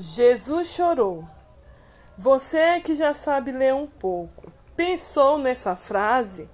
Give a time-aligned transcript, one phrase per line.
[0.00, 1.28] Jesus chorou.
[2.16, 6.48] Você que já sabe ler um pouco, pensou nessa frase?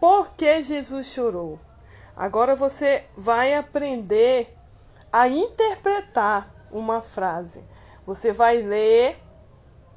[0.00, 1.60] Por que Jesus chorou?
[2.16, 4.52] Agora você vai aprender
[5.12, 7.62] a interpretar uma frase.
[8.04, 9.22] Você vai ler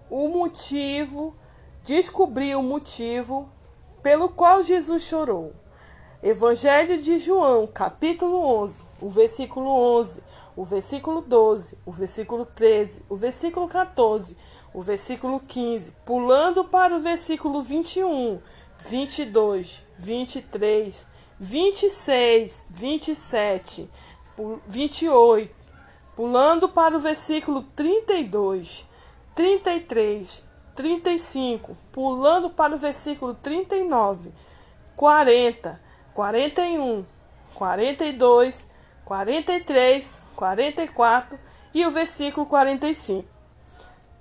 [0.07, 1.35] o motivo,
[1.83, 3.49] descobrir o motivo
[4.03, 5.51] pelo qual Jesus chorou.
[6.23, 10.21] Evangelho de João, capítulo 11, o versículo 11,
[10.55, 14.37] o versículo 12, o versículo 13, o versículo 14,
[14.71, 18.39] o versículo 15, pulando para o versículo 21,
[18.87, 21.07] 22, 23,
[21.39, 23.89] 26, 27,
[24.67, 25.55] 28,
[26.15, 28.85] pulando para o versículo 32,
[29.33, 30.43] 33,
[30.75, 34.31] 35, pulando para o versículo 39,
[34.95, 37.05] 40, 41,
[37.55, 38.67] 42,
[39.05, 41.39] 43, 44
[41.73, 43.27] e o versículo 45.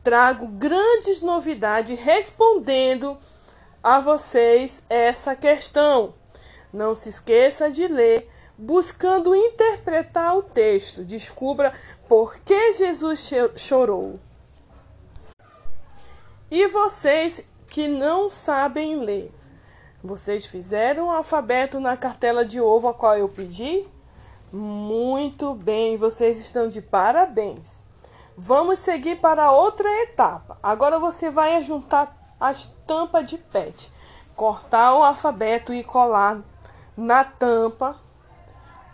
[0.03, 3.19] Trago grandes novidades respondendo
[3.83, 6.15] a vocês essa questão.
[6.73, 11.05] Não se esqueça de ler, buscando interpretar o texto.
[11.05, 11.73] Descubra
[12.09, 14.21] por que Jesus chorou.
[16.51, 19.33] E vocês que não sabem ler,
[20.03, 23.87] vocês fizeram o alfabeto na cartela de ovo a qual eu pedi?
[24.53, 27.85] Muito bem, vocês estão de parabéns.
[28.37, 30.59] Vamos seguir para outra etapa.
[30.63, 33.93] Agora você vai juntar as tampas de pet,
[34.35, 36.41] cortar o alfabeto e colar
[36.97, 37.97] na tampa.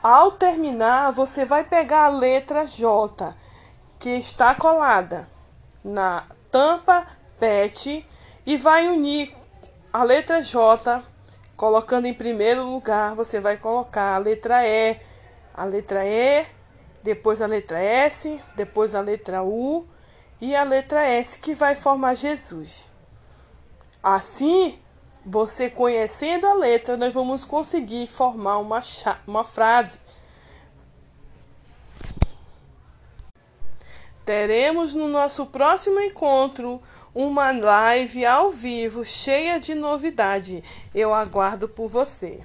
[0.03, 3.35] Ao terminar, você vai pegar a letra J
[4.01, 5.29] que está colada
[5.85, 7.07] na tampa
[7.39, 8.05] PET
[8.45, 9.35] e vai unir
[9.97, 11.03] a letra J,
[11.57, 15.01] colocando em primeiro lugar, você vai colocar a letra E,
[15.55, 16.45] a letra E,
[17.03, 19.89] depois a letra S, depois a letra U
[20.39, 22.91] e a letra S, que vai formar Jesus.
[24.03, 24.79] Assim,
[25.25, 28.83] você conhecendo a letra, nós vamos conseguir formar uma,
[29.27, 29.99] uma frase.
[34.27, 36.83] Teremos no nosso próximo encontro
[37.17, 40.63] uma live ao vivo cheia de novidade.
[40.95, 42.45] Eu aguardo por você.